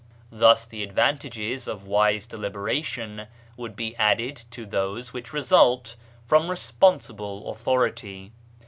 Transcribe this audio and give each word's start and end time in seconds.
Thus 0.31 0.65
the 0.65 0.81
advantages 0.81 1.67
of 1.67 1.85
wise 1.85 2.25
deliberation 2.25 3.27
would 3.55 3.75
be 3.75 3.95
added 3.97 4.41
to 4.49 4.65
those 4.65 5.13
which 5.13 5.31
result 5.31 5.95
from 6.25 6.49
responsible 6.49 7.51
authority. 7.51 8.31